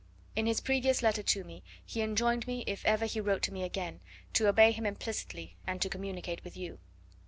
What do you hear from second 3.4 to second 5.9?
to me again, to obey him implicitly, and to